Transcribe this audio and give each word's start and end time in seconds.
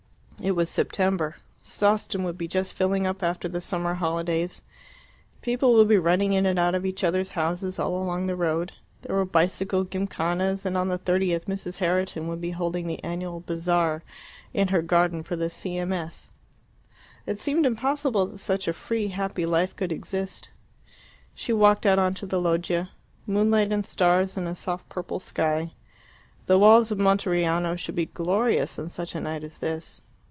It 0.43 0.55
was 0.55 0.71
September. 0.71 1.35
Sawston 1.61 2.23
would 2.23 2.35
be 2.35 2.47
just 2.47 2.73
filling 2.73 3.05
up 3.05 3.21
after 3.21 3.47
the 3.47 3.61
summer 3.61 3.93
holidays. 3.93 4.63
People 5.43 5.75
would 5.75 5.87
be 5.87 5.99
running 5.99 6.33
in 6.33 6.47
and 6.47 6.57
out 6.57 6.73
of 6.73 6.83
each 6.83 7.03
other's 7.03 7.29
houses 7.33 7.77
all 7.77 8.01
along 8.01 8.25
the 8.25 8.35
road. 8.35 8.71
There 9.03 9.15
were 9.15 9.23
bicycle 9.23 9.83
gymkhanas, 9.85 10.65
and 10.65 10.75
on 10.75 10.87
the 10.87 10.97
30th 10.97 11.43
Mrs. 11.45 11.77
Herriton 11.77 12.27
would 12.27 12.41
be 12.41 12.49
holding 12.49 12.87
the 12.87 13.03
annual 13.03 13.39
bazaar 13.41 14.01
in 14.51 14.69
her 14.69 14.81
garden 14.81 15.21
for 15.21 15.35
the 15.35 15.47
C.M.S. 15.47 16.31
It 17.27 17.37
seemed 17.37 17.67
impossible 17.67 18.25
that 18.25 18.39
such 18.39 18.67
a 18.67 18.73
free, 18.73 19.09
happy 19.09 19.45
life 19.45 19.75
could 19.75 19.91
exist. 19.91 20.49
She 21.35 21.53
walked 21.53 21.85
out 21.85 21.99
on 21.99 22.15
to 22.15 22.25
the 22.25 22.41
loggia. 22.41 22.89
Moonlight 23.27 23.71
and 23.71 23.85
stars 23.85 24.37
in 24.37 24.47
a 24.47 24.55
soft 24.55 24.89
purple 24.89 25.19
sky. 25.19 25.73
The 26.47 26.57
walls 26.57 26.91
of 26.91 26.97
Monteriano 26.97 27.75
should 27.77 27.93
be 27.95 28.07
glorious 28.07 28.79
on 28.79 28.89
such 28.89 29.13
a 29.13 29.19
night 29.21 29.43
as 29.43 29.59
this. 29.59 30.01